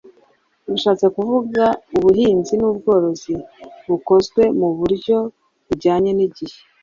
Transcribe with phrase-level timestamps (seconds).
[0.71, 1.63] bishatse kuvuga
[1.97, 3.35] ubuhinzi n’ubworozi
[3.89, 5.17] bukozwe mu buryo
[5.67, 6.59] bujyanye n’igihe